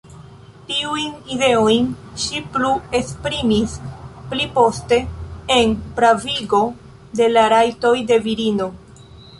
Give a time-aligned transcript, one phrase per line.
[0.69, 1.89] Tiujn ideojn
[2.23, 3.77] ŝi plu esprimis
[4.33, 5.01] pliposte
[5.61, 6.65] en "Pravigo
[7.21, 8.75] de la Rajtoj de Virino".